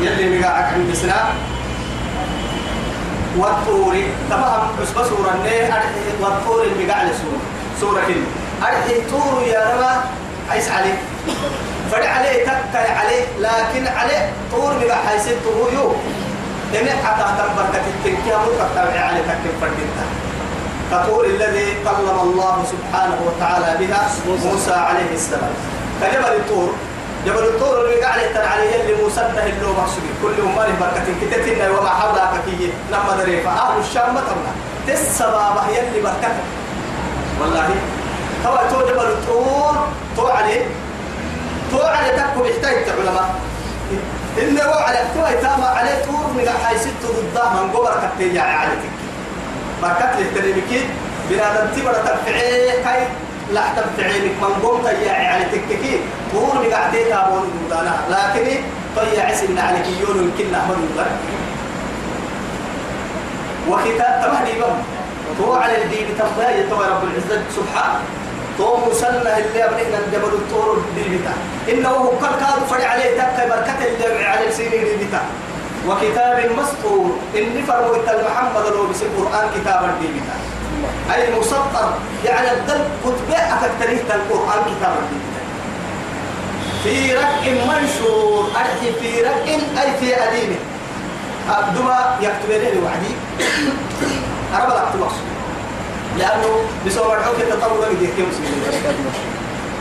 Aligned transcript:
يلي 0.00 0.38
مقاعك 0.38 0.72
عند 0.74 0.94
سنا 0.94 1.24
والطور 3.36 3.96
بس 4.82 4.90
بس 4.90 5.06
سورة 5.08 5.34
والطور 6.20 6.62
المقاع 6.64 7.02
لسورة 7.02 7.40
سورة 7.80 8.00
كلمة 8.06 8.26
أرحي 8.62 9.00
طور 9.10 9.42
يا 9.46 9.60
رما 9.74 10.04
عيس 10.50 10.70
عليه 10.70 10.98
فدع 11.92 12.10
عليه 12.10 12.44
تكل 12.44 12.76
عليه 12.96 13.24
لكن 13.40 13.86
عليه 13.86 14.32
طور 14.52 14.74
مقاع 14.84 14.98
حيث 15.08 15.28
طور 15.44 15.72
يو. 15.72 15.92
إن 16.80 16.88
حتى 17.04 17.24
تنبرك 17.38 17.82
تتنكيها 18.04 18.38
مرتب 18.38 18.96
عليه 18.96 19.20
تكل 19.20 19.50
فردينها 19.60 20.06
كطور 20.92 21.24
الذي 21.26 21.66
كلم 21.84 22.18
الله 22.22 22.64
سبحانه 22.72 23.16
وتعالى 23.26 23.86
بها 23.86 24.08
موسى 24.26 24.72
عليه 24.72 25.14
السلام. 25.14 25.50
كجبل 26.02 26.24
الطور. 26.24 26.72
جبل 27.26 27.38
الطور 27.44 27.84
اللي 27.84 28.02
قاعد 28.02 28.20
يتن 28.20 28.40
عليه 28.40 28.80
اللي 28.80 29.02
موسى 29.02 29.20
ده 29.20 29.42
اللي 29.46 29.72
محسوبي 29.78 30.06
كل 30.22 30.40
أمانه 30.40 30.74
بركة. 30.80 31.04
كتتنا 31.20 31.70
وما 31.70 31.88
حولها 31.90 32.42
كي 32.46 32.72
نما 32.92 33.16
دريفة 33.22 33.50
أهل 33.50 33.80
الشام 33.80 34.14
ما 34.14 34.20
تمنا 34.20 34.52
تسبابة 34.86 35.60
هي 35.60 35.88
اللي 35.88 36.00
بركة. 36.00 36.28
والله. 37.40 37.68
هو 38.46 38.58
تو 38.70 38.88
جبل 38.88 39.06
الطور. 39.06 39.88
تو 40.16 40.26
عليه 40.26 40.64
تو 41.70 41.78
عليه 41.82 42.10
تكو 42.16 42.42
بيحتاج 42.42 42.76
علماء 42.98 43.34
إنه 44.42 44.62
هو 44.62 44.78
على 44.78 44.98
تو 45.14 45.26
يتامى 45.38 45.64
عليه 45.64 46.04
طور. 46.04 46.26
من 46.36 46.48
حيث 46.64 46.86
ضده 47.02 47.50
من 47.50 47.70
قبر 47.70 47.92
كتير 48.16 48.40
عليه 48.40 48.74
تكي 48.74 48.88
بركات 49.82 50.10
للتريمكي 50.18 50.88
بنادم 51.30 51.66
تبرا 51.76 51.92
تبعي 51.92 52.82
كاي 52.84 53.06
لا 53.52 53.62
تبعي 53.76 54.18
لك 54.18 54.34
من 54.42 54.52
قوم 54.62 54.82
تيا 54.82 55.12
على 55.12 55.44
تككي 55.44 56.00
طول 56.32 56.68
بقعدي 56.68 57.04
تابون 57.04 57.50
دودانا 57.62 57.94
لكن 58.10 58.60
طيا 58.96 59.22
عسل 59.22 59.58
عليك 59.58 59.86
يون 60.00 60.16
يمكن 60.16 60.52
نعمل 60.52 60.76
نقدر 60.82 61.10
وختاب 63.68 64.22
تمهدي 64.22 64.52
بم 64.60 64.76
تو 65.38 65.52
على 65.52 65.84
الدين 65.84 66.06
تبقى 66.18 66.60
يتوى 66.60 66.86
رب 66.86 67.04
العزة. 67.04 67.42
سبحانه 67.56 68.00
تو 68.58 68.76
مسنة 68.90 69.36
اللي 69.38 69.64
أبنينا 69.64 69.98
الجبل 70.06 70.32
الطور 70.34 70.76
الدين 70.76 71.18
بتاع. 71.18 71.32
إنه 71.68 71.88
هو 71.88 72.10
كل 72.10 72.66
فرع 72.70 72.88
عليه 72.88 73.10
تبقى 73.10 73.48
بركة 73.48 73.78
اللي 73.84 74.24
على 74.24 74.48
السنين 74.48 75.08
بتاع. 75.08 75.22
وكتاب 75.88 76.50
مسطور 76.58 77.16
إني 77.36 77.62
فرموت 77.62 78.08
محمد 78.08 78.66
لو 78.74 78.86
بس 78.86 79.02
القرآن 79.02 79.48
كتاب 79.60 79.84
الدين 79.84 80.22
أي 81.14 81.40
مسطر 81.40 81.94
يعني 82.24 82.52
الدل 82.52 82.84
كتب 83.04 83.30
أتكتريه 83.30 84.02
القرآن 84.14 84.62
كتاب 84.62 84.94
الدين. 85.02 85.24
في 86.82 87.14
رق 87.14 87.44
منشور 87.68 88.50
أرحي 88.56 88.92
في 89.00 89.22
رق 89.22 89.46
أي 89.82 89.90
في 90.00 90.14
أديمه 90.14 90.56
أبدما 91.50 92.16
يكتبين 92.20 92.60
لي 92.60 92.80
وعدي 92.84 93.12
أكتب 94.54 95.02
أقصد. 95.02 95.26
لأنه 96.18 96.60
بسوى 96.86 97.08
مرحوك 97.08 97.40
التطور 97.40 97.88
من 97.90 98.04
يكي 98.04 98.22
مسلمين. 98.22 98.62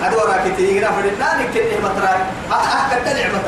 هذا 0.02 0.16
وراك 0.16 0.44
تيجي 0.58 0.80
نفر 0.80 1.02
لا 1.20 1.38
نكتب 1.40 1.62
نعمة 1.62 2.00
رأي. 2.00 2.22
أحكد 2.52 3.06
نعمة. 3.08 3.42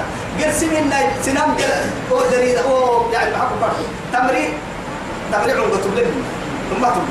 قل 0.43 0.53
سنين 0.53 0.93
سنام 1.21 1.49
قل 1.57 1.71
هو 2.11 2.19
جريدة 2.31 2.61
هو 2.61 3.11
يعني 3.11 3.31
بحق 3.31 3.51
برضه 3.61 3.85
تمرين 4.13 4.53
تمرين 5.31 5.61
قطب 5.61 5.95
لهم 5.95 6.23
ثم 6.69 6.85
تم 6.85 7.05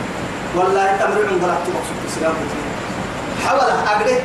والله 0.56 0.96
تمرين 1.00 1.26
عن 1.28 1.50
قطب 1.50 1.74
مقصود 1.74 1.96
سنام 2.20 2.32
حاول 3.46 3.60
أقرأ. 3.60 4.18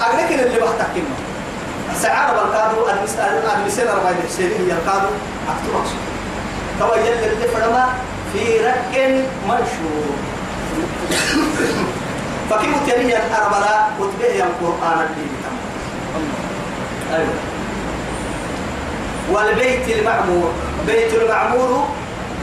أقرأ 0.00 0.26
كده 0.30 0.42
اللي 0.46 0.60
بحتك 0.60 0.86
كلمة 0.94 1.16
سعار 2.02 2.34
بالكادو 2.34 2.90
المسألة 2.98 3.56
المسألة 3.60 3.94
ربع 3.94 4.10
الحسيني 4.10 4.54
هي 4.54 4.72
الكادو 4.72 5.08
أكتب 5.48 5.74
مقصود 5.74 6.02
توا 6.78 6.96
يلي 6.96 7.32
اللي 7.32 7.48
فرما 7.48 7.88
في 8.32 8.58
رك 8.58 9.22
منشور. 9.48 10.14
فكيف 12.50 12.76
تنهي 12.86 13.16
الأربلاء 13.26 13.92
وتبهي 14.00 14.42
القرآن 14.42 15.00
الدين 15.00 15.28
أيوة. 17.14 17.34
والبيت 19.32 19.98
المعمور. 19.98 20.52
بيت 20.86 21.14
المعمور 21.14 21.88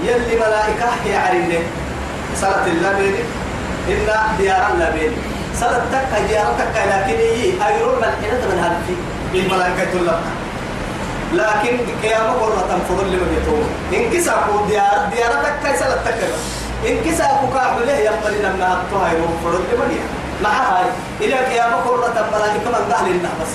يلي 0.03 0.35
ملائكة 0.35 0.89
هي 1.05 1.15
الله 2.67 2.91
بيني 2.99 3.21
إن 3.89 4.09
ديار 4.37 4.73
الله 4.73 4.89
بيني 4.89 5.15
صلاة 5.59 5.81
تكا 5.91 6.19
ديار 6.27 6.53
تكا 6.59 6.81
لكن 6.91 7.17
هي 7.17 7.43
أيرون 7.67 7.95
من 7.95 8.11
حين 8.21 8.33
من 8.51 8.59
هالفي 8.63 8.95
الملائكة 9.33 9.93
الله. 9.93 10.19
لكن 11.33 11.77
قيامة 12.03 12.31
قرة 12.41 12.61
تنفضل 12.69 13.07
لمن 13.13 13.37
يتوم 13.37 13.63
إن 13.93 14.11
كساكو 14.13 14.65
ديار 14.67 15.09
ديار 15.13 15.31
تكا 15.31 15.79
صلاة 15.79 16.01
تكا. 16.05 16.27
إن 16.87 16.95
كساكو 17.05 17.45
كعب 17.53 17.79
له 17.79 17.97
يقبل 17.97 18.33
لما 18.43 18.67
أبطوها 18.73 19.11
يوم 19.11 19.31
فرد 19.43 19.63
لمن 19.73 19.89
يتوم 19.91 20.19
مع 20.43 20.49
هاي 20.49 20.85
إلى 21.21 21.35
قيامة 21.35 21.75
قرة 21.75 22.17
ملائكة 22.33 22.69
من 22.69 22.93
قهل 22.93 23.11
النار 23.11 23.31
بس. 23.41 23.53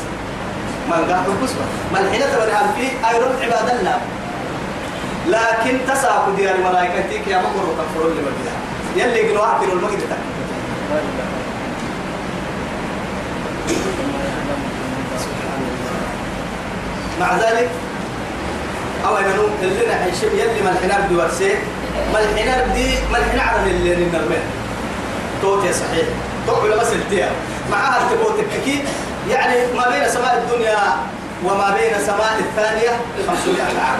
من 0.89 0.99
الكسبة 1.33 1.65
ما 1.93 1.99
الحين 2.01 2.21
تبرع 2.21 2.61
في 2.77 3.09
أيرون 3.09 3.33
عباد 3.43 3.69
الله. 3.79 3.97
لكن 5.27 5.79
تساق 5.89 6.29
ديار 6.37 6.57
ملائكتك 6.59 7.29
يا 7.29 7.39
مقر 7.39 7.75
كفر 7.79 8.09
اللي 8.09 8.21
بديها 8.23 9.07
يلي 9.07 9.31
قلوا 9.31 9.45
أعطي 9.45 9.65
المجد 9.65 10.01
مع 17.21 17.37
ذلك 17.37 17.69
أو 19.07 19.13
نوم 19.13 19.51
اللي 19.63 19.87
نحن 19.89 20.27
يلي 20.39 20.63
ما 20.65 20.71
الحنار 20.71 21.09
دي 21.09 21.17
ورسيه 21.17 21.55
ما 22.13 22.19
الحنار 22.21 22.69
دي 22.75 22.87
ما 23.13 23.19
الحنار 23.19 23.49
على 23.61 23.71
اللي 23.71 23.95
نرميه 23.95 24.43
توتي 25.43 25.73
صحيح. 25.73 26.07
توعي 26.47 26.79
بس 26.79 26.93
التيا 26.93 27.31
معها 27.71 28.01
التبوت 28.03 28.35
الكيكي 28.41 28.85
يعني 29.31 29.55
ما 29.77 29.89
بين 29.91 30.09
سماء 30.09 30.45
الدنيا 30.45 30.77
وما 31.45 31.71
بين 31.71 32.07
سماء 32.07 32.37
الثانية 32.41 32.91
500 33.29 33.63
عام. 33.63 33.99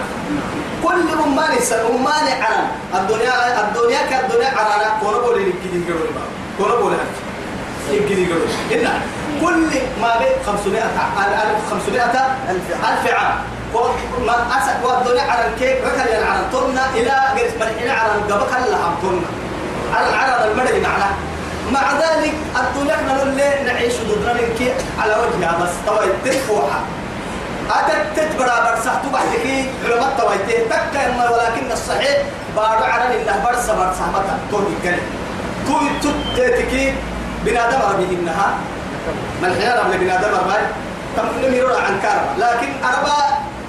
كل 0.85 1.01
أمان 1.25 1.51
أمان 1.89 2.27
عرم 2.41 2.67
الدنيا 2.95 3.33
الدنيا 3.61 4.01
كالدنيا 4.09 4.49
عرانا 4.57 4.89
كون 5.01 5.13
بقول 5.13 5.35
لك 5.41 5.53
كذي 5.63 5.83
يقولون 5.89 6.15
كون 6.57 6.67
بقول 6.67 6.93
لك 6.93 6.99
كذي 8.09 8.23
إن 8.73 8.87
كل 9.41 9.61
ما 10.01 10.11
بين 10.19 10.35
500 10.45 10.81
ألف 10.81 11.59
500 11.71 12.01
ألف 12.49 13.13
عام. 13.13 13.37
ما 14.25 14.35
أسد 14.57 14.85
والدنيا 14.85 15.21
عرم 15.31 15.51
كيف؟ 15.59 15.77
ركل 15.85 16.09
العرم 16.11 16.43
طرنا 16.53 16.83
إلى 16.95 17.11
قرس 17.35 17.53
مرحلة 17.59 17.91
عرم 17.91 18.21
قبك 18.29 18.51
الله 18.65 18.93
طرنا 19.03 19.27
على 19.93 20.09
العرم 20.09 20.51
المدني 20.51 20.79
معنا. 20.79 21.09
مع 21.71 21.91
ذلك 21.93 22.33
الدنيا 22.61 22.95
إحنا 22.95 23.23
اللي 23.23 23.63
نعيش 23.65 23.93
ضدنا 23.93 24.33
منك 24.33 24.73
على 25.01 25.13
وجهها 25.21 25.57
بس. 25.63 25.69
طوي 25.87 26.07
تفوحة 26.25 26.79
أتت 27.65 28.05
تتبرا 28.15 28.57
برسح 28.65 28.93
تبحتك 29.03 29.45
علماء 29.85 30.11
تويته 30.17 30.57
تكا 30.69 30.99
إما 31.09 31.29
ولكن 31.29 31.71
الصحيح 31.71 32.17
بارو 32.55 32.83
عرن 32.83 33.11
إنه 33.11 33.35
برسا 33.45 33.73
برسا 33.73 34.05
متى؟ 34.13 34.35
تقول 34.49 34.63
الكلم 34.77 35.05
توي 35.67 35.89
تتتك 36.01 36.93
بنادم 37.45 37.81
ربي 37.89 38.05
إنها. 38.15 38.47
من 39.41 39.51
حين 39.57 39.71
رب 39.79 39.91
بنادم 39.99 40.31
ربي؟ 40.37 40.61
تم 41.17 41.27
نميرون 41.41 41.81
عن 41.85 41.95
كارما 42.01 42.31
لكن 42.37 42.71
أربا 42.85 43.17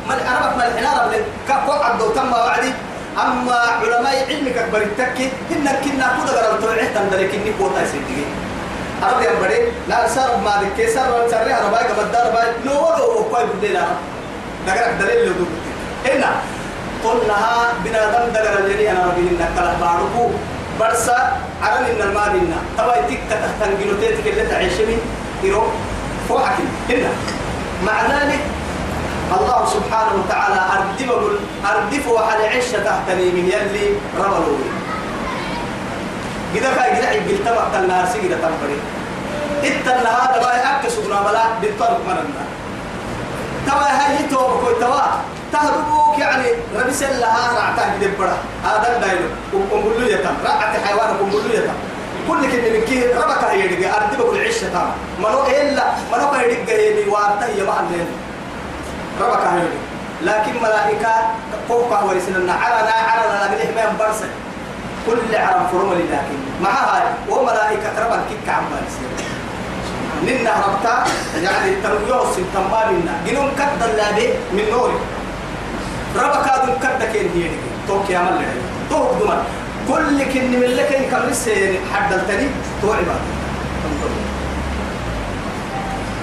من 0.08 0.18
أربا 0.32 0.48
من 0.56 0.68
حين 0.76 0.86
رب 0.98 1.12
كفو 1.48 1.72
عبدو 1.72 2.08
تم 2.16 2.32
وعدي. 2.32 2.72
أما 3.16 3.60
علماء 3.80 4.16
علمك 4.28 4.56
أكبر 4.58 4.80
التكي 4.82 5.32
إنك 5.52 5.76
كنا 5.84 6.06
كذا 6.20 6.36
قرر 6.36 6.60
توعيه 6.60 6.88
تندرك 6.92 7.32
إني 7.34 7.50
قوتا 7.58 7.82
يسيدي. 7.82 8.24
أرد 9.02 9.22
يا 9.22 9.32
بدي 9.42 9.60
لا 9.88 10.08
سر 10.08 10.36
ما 10.44 10.62
ذيك 10.62 10.88
سر 10.88 11.08
ولا 11.14 11.28
سر 11.30 11.46
أنا 11.46 11.68
باي 11.70 11.84
قبل 11.88 12.12
دار 12.12 12.30
باي 12.32 12.48
لو 12.64 12.72
لو 12.98 13.24
كوي 13.30 13.44
بدي 13.58 13.68
لا. 13.68 13.84
دقرك 14.66 14.94
دليل 15.00 15.26
لو 15.26 15.32
دوب. 15.32 15.48
إنا 16.12 16.30
قلناها 17.04 17.72
بنا 17.84 18.02
دم 18.12 18.32
دقر 18.32 18.58
اللي 18.58 18.90
أنا 18.90 19.06
ربي 19.06 19.20
إنك 19.20 19.48
كلا 19.56 19.72
باركو. 19.80 20.30
برسا 20.80 21.36
عرن 21.62 21.84
إن 21.84 22.00
المال 22.08 22.30
إنا 22.40 22.58
تبا 22.78 22.96
يتك 22.96 23.20
تحتن 23.30 23.70
جنوتيتك 23.80 24.26
اللي 24.26 24.46
تعيشني؟ 24.46 24.96
يرو 25.42 25.62
فوحك. 26.28 26.58
إنا 26.90 27.10
مع 27.86 28.02
ذلك 28.02 28.40
الله 29.40 29.66
سبحانه 29.74 30.12
وتعالى 30.24 30.60
أردف 30.74 31.10
أردف 31.70 32.04
وحل 32.08 32.40
عشة 32.56 32.78
تحتني 32.84 33.24
من 33.36 33.44
يلي 33.52 33.86
رملوا 34.18 34.58
إذا 36.56 36.68
كان 36.76 36.96
إذا 36.96 37.08
عقل 37.08 37.38
تبع 37.46 37.78
النار 37.80 38.06
سيجد 38.12 38.32
تنبري. 38.42 38.78
إتنا 39.64 40.10
هذا 40.18 40.36
ما 40.42 40.50
أكسبنا 40.80 41.18
بلا 41.26 41.44
بالطرق 41.62 42.00
من 42.08 42.16
النار 42.24 42.48
توا 43.66 43.88
هاي 43.98 44.28
توبك 44.30 44.62
وتوا 44.68 45.00
تهربوك 45.52 46.18
يعني 46.18 46.46
ربي 46.76 46.92
سلها 46.92 47.42
رعته 47.58 47.84
بدبرة 48.00 48.36
هذا 48.64 48.88
دايلو. 49.00 49.28
وقنبلو 49.52 50.06
يتم 50.06 50.36
رعت 50.44 50.74
حيوان 50.86 51.08
وقنبلو 51.16 51.54
يتم 51.54 51.78
كل 52.28 52.40
كلمة 52.50 52.78
من 52.78 52.84
كي 52.88 53.06
ربك 53.06 53.44
هي 53.44 53.68
دقة 53.68 53.96
أردبك 53.96 54.34
العشة 54.34 54.68
تام 54.72 54.90
منو 55.18 55.42
إلا 55.46 55.84
منو 56.12 56.30
كي 56.30 56.54
دقة 56.54 56.76
هي 56.76 57.08
وارته 57.08 57.66
ما 57.66 57.72
عندنا 57.72 58.06
ربك 59.20 59.44
هاي 59.46 59.68
لكن 60.22 60.62
ملائكة 60.62 61.14
فوق 61.68 62.04
ورسلنا 62.04 62.52
عرنا 62.52 62.94
عرنا 63.08 63.36
لقليه 63.44 63.74
ما 63.74 63.82
ينبرسل 63.90 64.30
كل 65.06 65.36
عرم 65.36 65.66
فرم 65.72 65.92
لكن 65.92 66.38
مع 66.62 66.70
هاي 66.70 67.02
وملائكة 67.30 68.06
ربا 68.06 68.22
كيك 68.28 68.48
عم 68.48 68.64
بارسل 68.70 69.06
ننا 70.26 70.50
ربطا 70.66 71.04
يعني 71.42 71.70
تنويه 71.82 72.22
السلطان 72.22 72.94
منا 72.94 73.14
جنون 73.26 73.50
كد 73.58 73.82
اللابي 73.82 74.28
من 74.52 74.70
نوري 74.70 74.94
ربا 76.16 76.42
كادو 76.46 76.72
كد 76.82 77.12
كين 77.12 77.30
هي 77.34 77.50
توك 77.88 78.10
يا 78.10 78.18
ملي 78.18 78.46
توك 78.90 79.10
دمان 79.22 79.38
كل 79.88 80.24
كن 80.32 80.50
من 80.60 80.70
لك 80.76 80.92
إن 80.92 81.04
كم 81.10 81.28
لسه 81.30 81.52
يعني 81.52 81.78
حد 81.94 82.12
التاني 82.12 82.46
تو 82.82 82.92
عبادة 82.92 83.36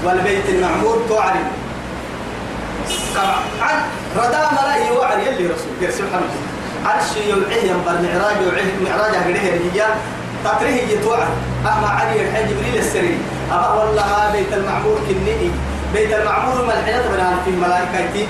والبيت 0.03 0.50
المعمور 0.50 0.97
تو 1.09 1.18
عرب 1.18 1.45
عن 3.62 3.81
ردا 4.18 4.50
ملا 4.51 4.75
يوعر 4.75 5.19
يلي 5.19 5.45
رسول. 5.45 5.74
كير 5.79 5.91
سبحانه 5.91 6.25
عرش 6.85 7.18
يوعيه 7.27 7.71
ينبر 7.71 7.91
معراج 7.91 8.41
يوعيه 8.41 8.74
معراج 8.85 9.15
هقريه 9.15 9.39
هي 9.39 9.85
تقريه 10.44 10.81
يتوعر 10.81 11.27
أما 11.62 11.88
علي 11.88 12.21
الحج 12.21 12.50
جبريل 12.50 12.77
السري. 12.77 13.18
أما 13.51 13.69
والله 13.69 14.31
بيت 14.33 14.53
المعمور 14.53 14.97
كنئي 15.07 15.51
بيت 15.94 16.13
المعمور 16.13 16.65
ملحنة 16.65 17.03
من 17.12 17.38
في 17.45 17.51
ملائكة 17.51 18.27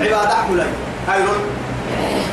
عبادة 0.00 0.34
حملي 0.34 0.66
هاي 1.08 1.22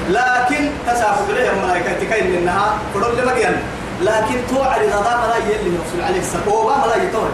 لكن 0.09 0.69
تسافق 0.87 1.27
لها 1.29 1.51
الملائكة 1.51 2.09
كاين 2.09 2.41
منها. 2.41 2.77
فرد 2.93 3.19
لما 3.19 3.31
قال 3.31 3.55
لكن 4.01 4.35
توعر 4.49 4.81
رضا 4.81 5.15
ملا 5.23 5.37
يلي 5.37 5.77
رسول 5.85 6.01
عليه 6.07 6.19
السلام. 6.19 6.47
وما 6.47 6.85
ملا 6.85 7.03
يتوعر 7.03 7.31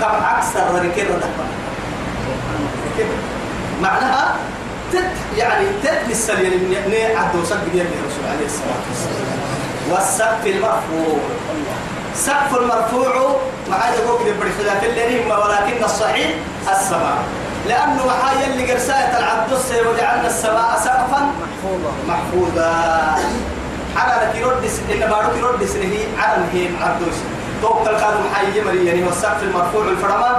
كم 0.00 0.24
أكثر 0.24 0.76
ذلك 0.76 0.98
الرضا 0.98 1.28
معناها 3.82 4.36
تت 4.92 5.38
يعني 5.38 5.66
تت 5.82 6.00
للسليل 6.08 6.60
ني 6.90 7.16
عبد 7.16 7.36
وسق 7.36 7.64
ديال 7.72 7.86
الرسول 7.86 8.24
عليه 8.34 8.46
الصلاة 8.46 8.82
والسلام. 8.88 9.40
والسقف 9.90 10.46
المرفوع. 10.46 11.18
سقف 12.14 12.56
المرفوع 12.56 13.36
مع 13.70 13.88
يقول 13.88 14.24
كده 14.24 14.34
خلاف 14.58 14.84
اللي 14.84 15.02
ولكن 15.38 15.84
الصحيح 15.84 16.30
السماء. 16.70 17.18
لأنه 17.68 18.06
محايا 18.06 18.46
اللي 18.46 18.72
قرساية 18.72 19.18
العبد 19.18 19.52
وجعلنا 19.88 20.26
السماء 20.26 20.80
سقفا 20.84 21.30
محفوظا. 21.42 21.92
محفوظا 22.08 23.18
على 23.96 24.32
كيرودس 24.32 24.80
إن 24.92 25.10
بارو 25.10 25.34
كيرودس 25.34 25.76
هي 25.76 26.04
على 26.18 26.42
هي 26.52 26.68
عبدوس 26.82 27.14
توقع 27.62 27.90
القادم 27.90 28.20
محايا 28.32 28.64
مريا 28.64 28.82
يعني 28.82 29.02
والسقف 29.04 29.42
المرفوع 29.42 29.84
الفرمان 29.84 30.34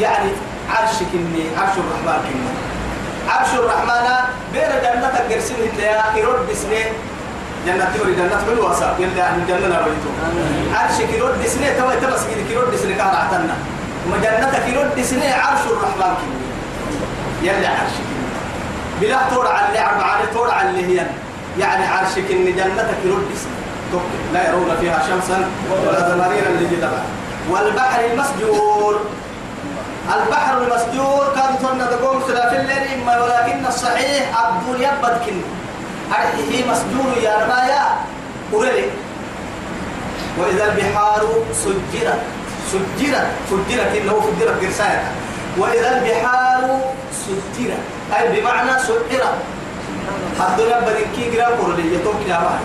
يعني 0.00 0.30
عرشك 0.70 1.06
إني 1.14 1.44
عرش 1.58 1.72
الرحمن 1.78 2.20
كنا 2.28 2.67
عرش 3.28 3.48
الرحمن 3.54 4.06
بين 4.52 4.70
جنة 4.82 5.12
الجرسين 5.24 5.56
اللي 5.56 6.20
يرد 6.20 6.50
بسنة. 6.50 6.84
جنة 7.66 7.88
توري 7.98 8.14
جنة 8.14 8.42
كل 8.46 8.58
واسع. 8.60 8.92
يلا 8.98 9.22
أهل 9.28 9.40
الجنة 9.40 9.66
نبيتو 9.66 10.10
عرشك 10.74 11.10
يرد 11.18 11.44
بسنة. 11.44 11.72
توا 11.78 11.94
تبص 11.94 12.22
كده 12.30 12.50
يرد 12.50 12.74
بسنة 12.74 12.96
كان 12.96 13.06
عتنا 13.06 13.56
ما 14.10 14.16
جنة 14.22 14.66
يرد 14.66 15.00
بسنة 15.00 15.34
عرش 15.34 15.60
الرحمن 15.66 16.14
كنا 16.18 16.48
يلا 17.42 17.68
عرشك 17.68 18.08
بلا 19.00 19.18
تورع 19.34 19.68
اللي 19.68 19.78
عم 19.78 20.00
على 20.00 20.26
تورع 20.34 20.62
اللي 20.62 20.86
هي. 20.86 21.06
يعني 21.58 21.86
عرشك 21.86 22.30
إن 22.30 22.44
جنتك 22.44 22.98
يرد 23.04 23.26
بسنة. 23.34 23.58
لا 24.34 24.48
يرون 24.48 24.76
فيها 24.80 25.02
شمسا 25.08 25.48
ولا 25.70 26.08
زماريرا 26.08 26.50
لجدها 26.60 27.02
والبحر 27.50 28.00
المسجور. 28.04 29.00
البحر 30.16 30.58
المسجور 30.58 31.24
كان 31.36 31.58
تنا 31.62 31.86
تقوم 31.86 32.20
خلاف 32.28 32.52
الليل 32.54 32.84
إما 33.02 33.22
ولكن 33.22 33.66
الصحيح 33.66 34.24
الدنيا 34.48 34.92
بدكن. 35.02 35.40
هي 36.50 36.64
مسجور 36.70 37.12
يا 37.22 37.34
رمايا 37.44 37.84
قولي 38.52 38.84
وإذا 40.38 40.64
البحار 40.64 41.22
سجرت 41.52 42.20
سجرت 42.72 43.26
فجرت 43.50 43.96
إنه 43.96 44.20
فجرت 44.20 44.64
قرسايا 44.64 45.04
وإذا 45.58 45.88
البحار 45.98 46.80
سجرت 47.12 47.82
أي 48.16 48.40
بمعنى 48.40 48.78
سجرت. 48.78 49.38
الدنيا 50.40 50.80
بدك 50.80 51.06
كي 51.16 51.24
قرا 51.36 51.46
قولي 51.56 51.94
يتوك 51.94 52.20
يا 52.28 52.38
باي 52.40 52.60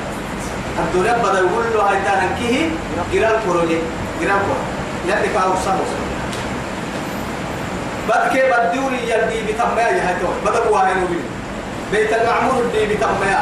الدنيا 0.80 1.14
بدك 1.18 1.36
يقول 1.40 1.66
له 1.74 1.82
هاي 1.90 1.98
تانكيه 2.06 2.70
قرا 3.14 3.30
قولي 3.48 3.78
قرا 4.22 4.34
قولي 4.34 4.64
يدك 5.08 5.36
أو 5.36 5.54
صار 8.10 8.28
بدك 8.30 8.36
بدوري 8.52 9.10
يدي 9.10 9.54
بتميا 9.54 9.88
يا 9.88 10.04
هتو 10.12 10.28
بدك 10.46 10.72
واهن 10.72 11.04
وبين 11.04 11.24
بيت 11.92 12.14
المعمور 12.14 12.64
دي 12.74 12.86
بتميا 12.86 13.42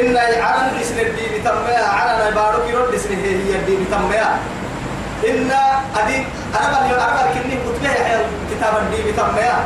إن 0.00 0.16
عرن 0.16 0.80
دسن 0.80 0.96
دي 0.96 1.24
بتميا 1.38 1.84
عرن 1.84 2.34
بارو 2.34 2.64
كيرو 2.66 2.86
دسن 2.90 3.10
هي 3.24 3.58
دي 3.66 3.76
بتميا 3.76 4.28
إن 5.28 5.50
أدي 5.96 6.16
أنا 6.54 6.78
أنا 6.80 6.88
بقول 6.88 7.34
كني 7.34 7.56
كتبه 7.64 7.94
كتاب 8.50 8.74
دي 8.90 9.12
بتميا 9.12 9.56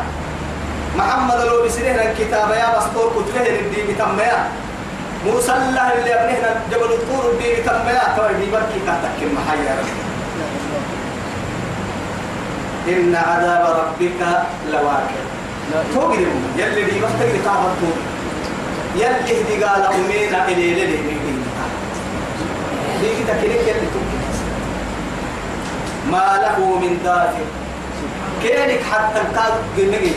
محمد 0.96 1.40
لو 1.40 1.64
بسنه 1.64 2.02
الكتاب 2.02 2.50
يا 2.50 2.78
بسطور 2.78 3.08
كتبه 3.16 3.60
دي 3.74 3.82
بتميا 3.92 4.38
موسى 5.26 5.52
الله 5.52 5.92
اللي 5.92 6.14
ابنه 6.14 6.60
جبل 6.70 6.92
الطور 6.92 7.32
دي 7.40 7.48
بتميا 7.54 8.02
تو 8.16 8.26
دي 8.40 8.50
بركي 8.50 8.80
كاتك 8.86 9.18
محيا 9.36 9.74
إن 12.88 13.14
عذاب 13.14 13.64
ربك 13.80 14.20
لواقع. 14.72 15.20
توقي 15.94 16.24
يلي 16.56 16.82
دي 16.82 17.02
وقت 17.02 17.20
اللي 17.20 17.38
تعبت. 17.44 17.82
يلي 18.96 19.42
دي 19.48 19.64
قال 19.64 19.82
أمينا 19.82 20.48
إلي 20.48 20.74
لي 20.74 20.86
دي 20.86 20.96
دي؟ 23.00 23.08
كده 23.24 23.34
كده 23.42 23.54
يلي 23.54 23.86
توقي 23.94 24.18
ما 26.10 26.26
له 26.42 26.78
من 26.78 26.98
دافع. 27.04 27.46
كينك 28.42 28.82
حتى 28.92 29.20
القاد 29.20 29.52
نجي. 29.78 30.12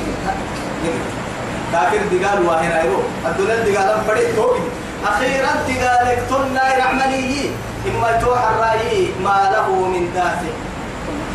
كافر 1.71 2.01
دي 2.11 2.25
قال 2.25 2.45
واهنا 2.45 2.83
يرو 2.83 3.03
الدنيا 3.25 3.63
دي 3.63 3.77
قال 3.77 4.01
فريق 4.07 4.35
توقي 4.35 4.59
أخيرا 5.05 5.51
دي 5.67 5.73
قال 5.73 6.07
اقتلنا 6.07 6.63
رعمليه 6.77 7.49
إما 7.87 8.19
توحى 8.21 8.47
الرأي 8.55 9.07
ما 9.23 9.49
له 9.53 9.67
من 9.87 10.13
دافع. 10.15 10.53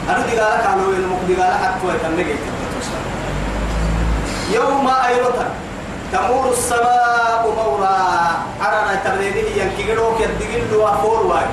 أنا 0.08 0.26
دي 0.26 0.38
قالك 0.40 0.66
على 0.66 0.80
المق 0.80 1.20
دي 1.26 1.34
قالك 1.34 1.56
حتى 1.62 1.86
يوم 4.52 4.88
أيضا 5.08 5.50
تمور 6.12 6.52
السماء 6.52 7.54
مورا. 7.56 7.96
أنا 8.60 9.00
تبريده 9.04 9.62
ينكيروك 9.62 10.20
يدقل 10.20 10.76
وفور 10.76 11.26
واي. 11.26 11.46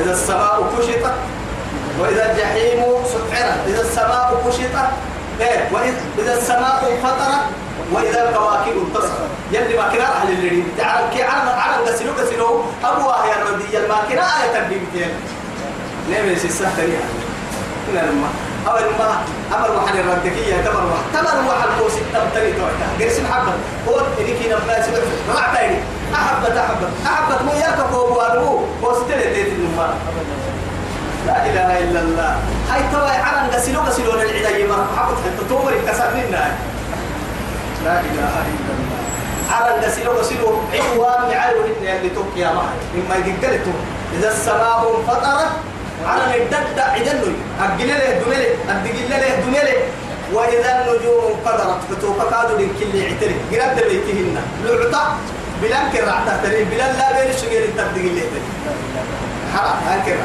إذا 0.00 0.12
السماء 0.12 0.72
كشطت 0.78 1.14
وإذا 2.00 2.32
الجحيم 2.32 2.84
سعرت 3.04 3.58
إذا 3.66 3.80
السماء 3.80 4.42
كشطت 4.46 4.90
إيه 5.40 5.68
وإذا 6.18 6.38
السماء 6.38 6.92
انفطرت 6.92 7.44
وإذا 7.92 8.28
الكواكب 8.28 8.72
انتصرت. 8.86 9.30
يلي 9.52 9.76
ما 9.76 9.88
كنا 9.92 10.04
أهل 10.04 10.28
اللي 10.32 10.62
تعال 10.78 11.04
كي 11.14 11.22
عرض 11.22 11.48
عرض 11.48 11.88
قسلو 11.88 12.12
قسلو 12.12 12.62
أبوها 12.84 13.26
يا 13.26 13.44
ربي 13.44 13.78
الماكنة 13.78 14.22
آية 14.22 14.52
تنبيه 14.54 15.14
نعم 16.10 16.28
يسيسا 16.28 16.70
تريها 17.90 18.02
لما 18.12 18.28
أول 18.68 18.80
ما 18.98 19.22
أمر 19.56 19.76
وحن 19.76 19.98
الردكية 19.98 20.56
تمر 20.64 20.84
وحن 20.92 21.12
تمر 21.14 21.48
وحن 21.48 21.80
قوس 21.80 21.92
تبتلي 22.14 22.52
توعتا 22.52 22.86
قرسم 23.00 23.26
حبة 23.26 23.52
قول 23.86 24.02
إنك 24.20 24.40
نبلا 24.52 24.82
سبب 24.82 25.02
رعتيني 25.36 25.78
أحبت 26.14 26.56
أحبت. 26.56 26.88
أحبت 27.06 27.42
مو 27.42 27.52
يركب 27.52 27.94
وابوه 27.94 28.64
وستلي 28.82 29.34
تيت 29.34 29.46
النمار 29.46 29.94
لا 31.26 31.46
إله 31.46 31.78
إلا 31.78 32.00
الله. 32.00 32.36
هاي 32.70 32.80
توا 32.92 33.10
عرن 33.10 33.50
قسلو 33.54 33.80
قسلو 33.80 34.12
للعداية 34.12 34.66
مرة 34.68 34.86
حبت 34.96 35.16
حتى 35.24 35.48
تومر 35.48 35.72
كسرنا 35.88 36.44
لا 37.84 38.00
إله 38.00 38.34
إلا 38.52 38.72
الله. 38.76 39.00
عرن 39.50 39.84
قسلو 39.84 40.10
قسلو 40.12 40.48
عوام 40.74 41.30
يعلو 41.30 41.60
إن 41.64 41.86
اللي 41.96 42.08
توكي 42.08 42.40
يا 42.40 42.52
معي 42.52 42.76
إما 42.94 43.14
يقلتو 43.26 43.70
إذا 44.18 44.30
السماء 44.30 44.94
انفطرت 44.98 45.50
على 46.06 46.42
الدد 46.42 46.78
عدنوي 46.78 47.34
أجل 47.60 47.88
له 47.88 48.20
دمله 48.24 48.50
أدقل 48.68 49.10
له 49.10 49.34
دمله 49.46 49.76
وإذا 50.32 50.70
النجوم 50.78 51.22
انقدرت 51.32 51.80
فتوقع 51.90 52.30
كادوا 52.30 52.58
لكل 52.58 53.02
عتري 53.02 53.36
قرأت 53.52 53.78
بيتهن. 53.84 54.36
لعطة 54.64 55.16
بلان 55.62 55.92
كرع 55.92 56.20
تحتري 56.26 56.64
بلان 56.64 56.96
لا 56.98 57.20
بين 57.20 57.30
الشجر 57.30 57.62
تدقل 57.76 58.16
له 58.16 58.22
حرام 59.54 59.78
هنكر 59.86 60.18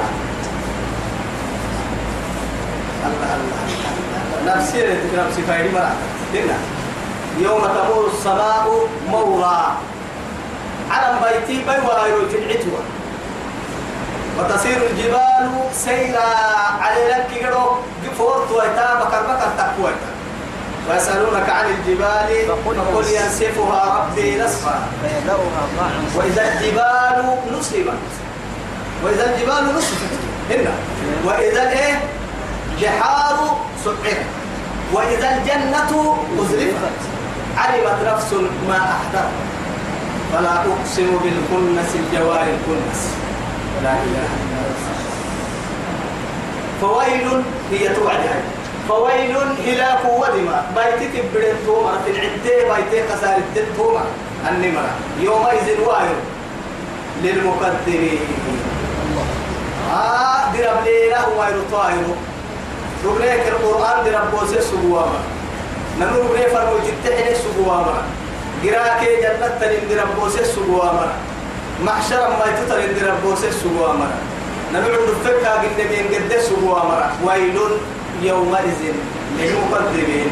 الله 3.06 3.30
الله 3.36 4.56
نفسي 4.56 4.80
نفسي 5.18 5.42
فايدي 5.48 5.70
مرة. 5.70 5.96
هنا 6.34 6.58
يوم 7.40 7.62
تمور 7.62 8.12
السماء 8.14 8.88
مورا 9.10 9.78
على 10.92 11.18
بيتي 11.24 11.62
بيوا 11.64 12.08
يروي 12.08 12.26
وتصير 14.40 14.78
الجبال 14.92 15.50
سيرا 15.74 16.30
على 16.82 17.08
لك 17.08 17.28
كيرو 17.34 17.78
فورت 18.18 18.52
ويتا 18.52 18.94
بكر 18.94 19.22
بكر 19.24 19.50
تقوى 19.58 19.92
ويسألونك 20.90 21.50
عن 21.50 21.66
الجبال 21.66 22.48
فقل 22.48 23.06
ينسفها 23.06 23.82
ربي 24.00 24.36
نسفا. 24.36 24.88
وإذا 26.16 26.54
الجبال 26.54 27.36
نصبت 27.52 28.04
وإذا 29.04 29.36
الجبال 29.36 29.76
نصبت 29.76 30.14
هنا. 30.50 30.74
وإذا 31.26 31.64
الإيه 31.64 32.00
بحار 32.82 33.58
سعرت 33.86 34.26
وإذا 34.94 35.38
الجنة 35.38 36.18
أزلفت. 36.40 37.00
علمت 37.58 38.00
نفس 38.08 38.34
ما 38.68 38.78
أحضرت. 38.78 39.34
فلا 40.34 40.54
أقسم 40.54 41.10
بالكنس 41.24 41.96
الجوار 41.96 42.42
الكنس. 42.42 43.25
لا 43.84 43.94
إله 44.06 44.30
إلا 44.42 44.60
الله. 44.66 44.96
فويل 46.82 47.28
هي 47.72 47.96
توعدها 47.96 48.40
فويل 48.90 49.36
هلاك 49.68 50.04
ودما 50.06 50.58
بيتك 50.76 51.24
بدن 51.34 51.56
توما. 51.66 51.94
في 52.06 52.12
العدة 52.12 52.76
بيتك 52.76 53.04
خسارة 53.12 53.68
توما. 53.78 54.06
النمرة 54.50 54.90
يومئذ 55.20 55.82
واير 55.88 56.16
للمقدرين 57.24 58.20
آه 59.94 60.54
درب 60.54 60.84
ليلة 60.86 61.30
واير 61.38 61.56
طائر 61.72 62.06
ربناك 63.06 63.48
القرآن 63.48 64.06
درب 64.06 64.32
بوسي 64.32 64.62
سبواما 64.62 65.20
نمو 66.00 66.22
ربنا 66.22 66.48
فرمو 66.54 66.78
جتحني 66.88 67.36
سبواما 67.36 67.98
قراك 68.64 69.02
جنة 69.22 69.48
تنين 69.60 69.90
درب 69.90 70.08
بوسي 70.20 70.46
سبواما 70.46 71.08
محشر 71.84 72.30
ما 72.40 72.46
يتطر 72.46 72.80
درب 73.00 73.22
بوسي 73.24 73.52
سبواما 73.52 74.08
نمو 74.74 74.88
ربنا 74.88 75.52
قلنا 75.54 75.84
بين 75.90 76.08
قد 76.14 76.40
سبواما 76.40 77.12
ويل 77.26 77.58
يومئذ 78.22 78.82
للمقدمين. 79.40 80.32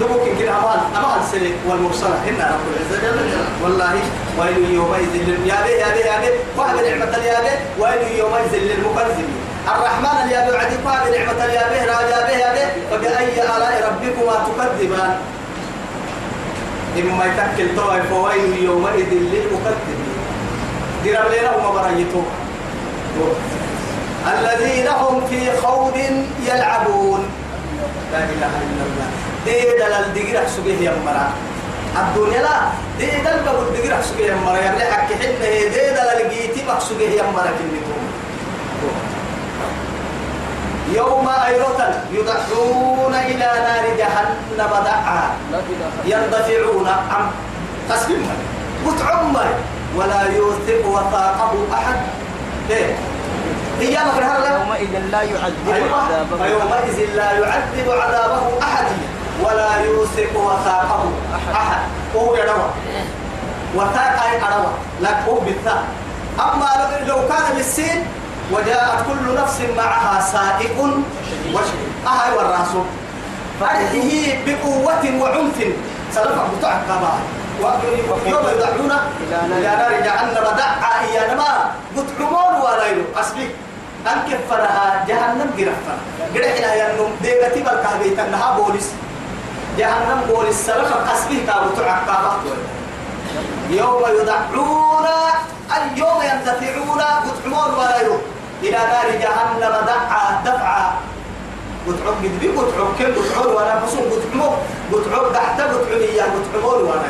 دبوك 0.00 0.26
يمكن 0.26 0.48
أمان 0.48 0.80
أمان 0.96 1.22
سنة 1.32 1.54
والمرسلة. 1.68 2.18
هنا 2.26 2.46
رب 2.54 2.66
العزة 2.74 2.96
جل 3.02 3.18
والله 3.62 3.94
ويل 4.38 4.74
يومئذ 4.74 5.12
لل 5.14 5.46
يا 5.46 5.58
بي 5.64 5.72
يا 5.82 5.88
بي 5.94 6.00
يا 6.00 6.16
بي. 6.20 6.30
فهم 6.58 6.76
نعمة 6.76 7.14
يا 7.22 7.38
بي. 7.44 7.54
ويل 7.78 8.18
يومئذ 8.18 8.52
للمكذبين 8.54 9.30
الرحمن 9.68 10.30
يا 10.30 10.40
بي 10.44 10.50
وعدي. 10.56 10.76
فهم 10.84 11.06
نعمة 11.14 11.44
يا 11.44 11.64
بي. 11.70 11.78
راجع 11.90 12.18
به 12.26 12.36
يا 12.44 12.50
بي. 12.54 12.64
فبأي 12.90 13.42
آلاء 13.42 13.74
ربكما 13.88 14.34
تكذبان. 14.46 15.12
إما 16.98 17.24
يتكل 17.24 17.76
طوائف. 17.76 18.12
ويل 18.12 18.64
يومئذ 18.64 19.10
للمكذبين 19.10 20.03
درب 21.04 21.32
لنا 21.32 21.56
وما 21.56 21.70
برايتوه 21.70 22.24
الذين 24.24 24.88
هم 24.88 25.26
في 25.30 25.52
خوض 25.62 25.96
يلعبون. 26.48 27.20
لا 28.12 28.18
إله 28.18 28.52
إلا 28.64 28.82
الله. 28.88 29.08
دي 29.44 29.60
دلال 29.78 30.14
دقيرة 30.14 30.46
سبيه 30.56 30.80
يا 30.88 30.96
مرا 31.06 31.28
الدنيا 31.96 32.42
لا 32.42 32.56
دي 32.98 33.06
دلال 33.06 33.44
بقول 33.44 33.66
دقيرة 33.76 34.00
سبيه 34.00 34.26
يا 34.26 34.36
مرا 34.44 34.56
يعني 34.56 34.80
حكي 34.80 35.14
حنا 35.14 35.48
دي 35.50 35.68
دلال 35.68 36.30
جيتي 36.30 36.64
مقصوبيه 36.68 37.10
يا 37.20 37.22
مرا 37.22 37.52
كنتم 37.58 38.04
يوم 40.92 41.28
أيضا 41.28 42.04
يدعون 42.12 43.14
إلى 43.14 43.48
نار 43.66 43.84
جهنم 43.98 44.72
دعا 44.84 45.22
يندفعون. 46.04 46.88
عن 46.88 47.26
قسم 47.90 48.20
متعمر. 48.86 49.48
ولا 49.96 50.22
يوثق 50.22 50.86
وثاقه 50.88 51.52
أحد. 51.74 51.96
إيه. 52.70 52.96
هي 53.80 53.94
لا 53.94 54.58
يومئذ 54.58 54.98
لا 55.10 55.22
يعذب 55.22 55.68
أيوة. 55.74 56.02
عذابه. 56.02 56.36
فيومئذ 56.44 57.14
لا 57.14 57.32
يعذب 57.32 57.90
عذابه 57.90 58.58
أحد. 58.62 58.86
ولا 59.42 59.76
يوثق 59.80 60.32
وثاقه 60.36 61.12
أحد. 61.54 61.78
وهو 62.14 62.36
يدوى 62.36 62.70
وثاق 63.74 64.22
أي 64.22 64.36
أدوى 64.36 64.72
لك 65.00 65.16
هو 65.28 65.34
بالثاء 65.40 65.84
أما 66.40 66.68
لو 67.06 67.16
كان 67.28 67.56
بالسين 67.56 68.06
وجاءت 68.52 68.98
كل 69.06 69.34
نفس 69.34 69.58
معها 69.76 70.20
سائق 70.20 70.78
وشهيد. 71.54 71.88
أهي 72.06 72.36
والراسل 72.36 72.84
أرحه 73.62 73.94
بقوة 74.46 75.04
وعنف. 75.20 75.58
سلفا 76.14 76.48
بتوع 76.58 76.72
كما 76.88 77.12
يوم 77.60 78.44
يدعون 78.54 78.92
إلى 79.50 79.70
نار 79.76 79.92
جهنم. 80.06 80.34
دعا 80.34 80.92
إيانا 81.04 81.34
ما 81.34 81.70
بتعمون 81.96 82.54
ولا 82.64 82.86
يلو 82.86 83.04
أصلي 83.16 83.46
أنك 84.06 84.40
فرها 84.50 85.04
جهنم 85.08 85.50
جرفنا 85.58 85.96
جرح 86.34 86.52
إلى 86.58 86.80
ينم 86.80 87.10
ديغتي 87.22 87.60
بالكهبي 87.62 88.10
تنها 88.10 88.58
بوليس. 88.58 88.88
جهنم 89.78 90.20
بوليس. 90.28 90.66
سلفا 90.66 90.98
أصلي 91.14 91.40
كابو 91.46 91.70
كما 91.76 92.32
يوم 93.70 94.02
يدعون 94.20 95.06
اليوم 95.76 96.22
يندفعون 96.22 97.02
بتعمون 97.24 97.70
ولا 97.78 98.00
يلو 98.00 98.16
إلى 98.62 98.78
نار 98.92 99.08
جهنم 99.22 99.74
دعا 99.86 100.42
دفعا. 100.44 100.92
بتعوب 101.88 102.16
قد 102.24 102.40
بي 102.40 102.48
بتعوب 102.48 102.90
كم 102.98 103.10
بتعول 103.12 103.54
وأنا 103.54 103.74
بصوم 103.84 104.04
بتعوب 104.08 104.54
بتعوب 104.92 105.32
تحت 105.32 105.60
بتعولي 105.60 106.16
يا 106.16 106.26
بتعول 106.32 106.82
وأنا 106.82 107.08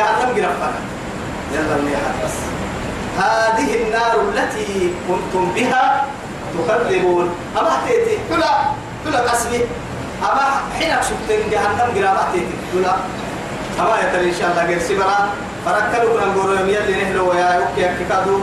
عدم 0.00 0.28
قرفنا 0.28 0.72
يلا 1.52 1.76
اللي 1.76 1.96
بس. 2.24 2.36
هذه 3.18 3.82
النار 3.82 4.16
التي 4.20 4.94
كنتم 5.08 5.52
بها 5.54 6.04
تكذبون. 6.54 7.30
أما 7.58 7.76
تيتي 7.86 8.18
كلا 8.30 8.52
كلا 9.04 9.18
قسمي 9.18 9.60
أما 10.22 10.46
حين 10.78 10.96
شفتن 11.02 11.50
جهنم 11.50 11.88
قرامة 11.96 12.32
تيتي 12.32 12.56
كلا 12.72 12.94
أما 13.80 13.94
يتري 14.02 14.28
إن 14.30 14.34
شاء 14.40 14.50
الله 14.50 14.64
غير 14.64 14.80
سبرا. 14.80 15.28
فركلوا 15.66 16.20
كنا 16.20 16.26
نقول 16.26 16.58
يوم 16.58 16.68
يلي 16.68 17.04
نهلو 17.04 17.30
ويا 17.30 17.54
يوكي 17.76 18.04
كادو. 18.08 18.38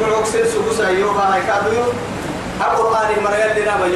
معوك 0.00 0.26
سلسو 0.26 0.58
بسا 0.70 0.88
يوبا 0.88 1.34
هاي 1.34 1.42
كادو 1.46 1.82
القرآن 2.60 3.10
مرة 3.24 3.36
يلي 3.36 3.64
نابا 3.64 3.86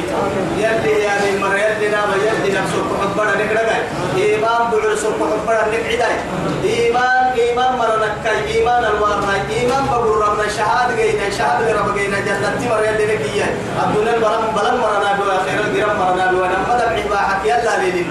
يلي 0.57 0.99
يعني 1.03 1.39
مرة 1.39 1.57
يلي 1.57 1.87
نابا 1.89 2.15
يلي 2.15 2.49
نفسه 2.59 2.81
كحبنا 2.91 3.43
نكرقاي. 3.43 3.81
إيمان 4.17 4.61
بعر 4.71 4.95
سوق 4.95 5.15
كحبنا 5.19 5.61
نكعداي 5.77 6.15
إيمان 6.63 7.25
إيمان 7.39 7.71
مرة 7.77 7.95
نكاي 8.05 8.55
إيمان 8.55 8.83
الوارنا 8.85 9.33
إيمان 9.49 9.83
بقول 9.91 10.17
ربنا 10.27 10.47
شهادة 10.57 10.95
جينا 10.95 11.29
شهادة 11.37 11.79
رب 11.79 11.95
جينا 11.97 12.19
جنة 12.19 12.69
مرة 12.69 12.81
يلي 12.89 13.05
نكيا 13.15 13.47
الدنيا 13.83 14.13
البلم 14.15 14.43
بلم 14.55 14.75
مرة 14.81 14.97
نابي 15.03 15.21
وآخر 15.27 15.59
الجرم 15.67 15.99
مرة 15.99 16.13
نابي 16.15 16.35
ولما 16.35 16.73
دبعي 16.79 17.03
باحك 17.09 17.45
يلا 17.45 17.77
ليلي 17.81 18.05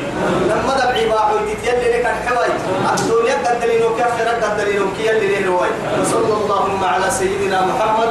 لما 0.50 0.72
دبعي 0.80 1.08
باحو 1.08 1.36
يلي 1.36 1.88
لك 1.92 2.06
الحواي 2.06 2.50
الدنيا 2.94 3.34
قدلينو 3.46 3.96
كافر 3.96 4.28
قدلينو؟ 4.42 4.84
كي 4.96 5.06
يلي 5.06 5.44
نروي 5.44 5.68
وصلى 6.00 6.34
اللهم 6.40 6.84
على 6.84 7.10
سيدنا 7.10 7.58
محمد 7.66 8.08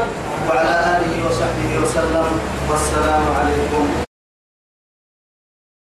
وعلى 0.47 0.73
آله 0.95 1.13
وصحبه 1.27 1.71
وسلم 1.83 2.27
والسلام 2.69 3.23
عليكم. 3.37 4.06